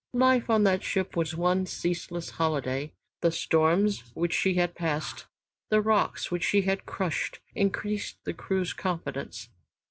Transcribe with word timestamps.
Life 0.13 0.49
on 0.49 0.63
that 0.63 0.81
ship 0.81 1.15
was 1.15 1.35
one 1.35 1.67
ceaseless 1.67 2.31
holiday. 2.31 2.91
The 3.21 3.31
storms 3.31 3.99
which 4.15 4.33
she 4.33 4.55
had 4.55 4.73
passed, 4.73 5.27
the 5.69 5.79
rocks 5.79 6.31
which 6.31 6.43
she 6.43 6.63
had 6.63 6.87
crushed, 6.87 7.39
increased 7.53 8.17
the 8.23 8.33
crew's 8.33 8.73
confidence. 8.73 9.49